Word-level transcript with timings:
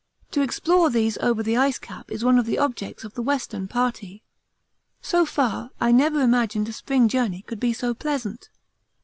To 0.31 0.41
explore 0.41 0.89
these 0.89 1.19
over 1.19 1.43
the 1.43 1.57
ice 1.57 1.77
cap 1.77 2.09
is 2.09 2.25
one 2.25 2.39
of 2.39 2.47
the 2.47 2.57
objects 2.57 3.03
of 3.03 3.13
the 3.13 3.21
Western 3.21 3.67
Party. 3.67 4.23
So 4.99 5.27
far, 5.27 5.69
I 5.79 5.91
never 5.91 6.21
imagined 6.21 6.67
a 6.69 6.73
spring 6.73 7.07
journey 7.07 7.43
could 7.43 7.59
be 7.59 7.71
so 7.71 7.93
pleasant. 7.93 8.49